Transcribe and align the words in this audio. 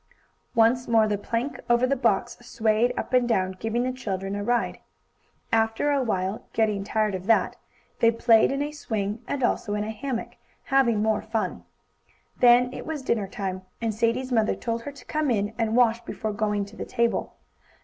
Once 0.55 0.87
more 0.87 1.07
the 1.07 1.15
plank 1.15 1.59
over 1.69 1.85
the 1.85 1.95
box 1.95 2.35
swayed 2.41 2.91
up 2.97 3.13
and 3.13 3.29
down, 3.29 3.51
giving 3.59 3.83
the 3.83 3.91
children 3.91 4.35
a 4.35 4.43
ride. 4.43 4.79
After 5.53 5.91
a 5.91 6.01
while, 6.01 6.47
getting 6.53 6.83
tired 6.83 7.13
of 7.13 7.27
that, 7.27 7.55
they 7.99 8.09
played 8.09 8.51
in 8.51 8.63
a 8.63 8.71
swing 8.71 9.21
and 9.27 9.43
also 9.43 9.75
in 9.75 9.83
a 9.83 9.91
hammock, 9.91 10.37
having 10.63 11.03
more 11.03 11.21
fun. 11.21 11.65
Then 12.39 12.73
it 12.73 12.87
was 12.87 13.03
dinner 13.03 13.27
time, 13.27 13.61
and 13.79 13.93
Sadie's 13.93 14.31
mother 14.31 14.55
told 14.55 14.81
her 14.81 14.91
to 14.91 15.05
come 15.05 15.29
in 15.29 15.53
and 15.59 15.75
wash 15.75 16.03
before 16.03 16.33
going 16.33 16.65
to 16.65 16.75
the 16.75 16.83
table. 16.85 17.35